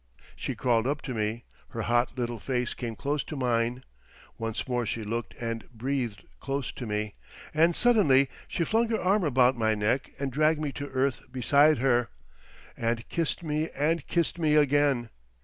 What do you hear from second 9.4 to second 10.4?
my neck and